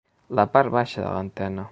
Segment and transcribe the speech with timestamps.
[0.39, 1.69] La part baixa de l'antena.